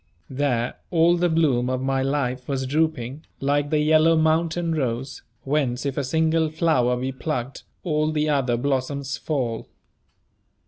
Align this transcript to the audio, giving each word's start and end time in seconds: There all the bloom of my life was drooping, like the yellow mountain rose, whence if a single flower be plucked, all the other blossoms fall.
There 0.31 0.77
all 0.89 1.15
the 1.15 1.29
bloom 1.29 1.69
of 1.69 1.79
my 1.79 2.01
life 2.01 2.47
was 2.47 2.65
drooping, 2.65 3.23
like 3.39 3.69
the 3.69 3.77
yellow 3.77 4.15
mountain 4.15 4.73
rose, 4.73 5.21
whence 5.43 5.85
if 5.85 5.95
a 5.95 6.03
single 6.03 6.49
flower 6.49 6.97
be 6.97 7.11
plucked, 7.11 7.65
all 7.83 8.11
the 8.11 8.27
other 8.27 8.57
blossoms 8.57 9.17
fall. 9.17 9.67